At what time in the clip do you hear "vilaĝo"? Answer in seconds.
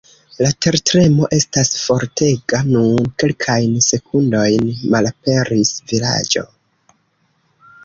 5.93-6.47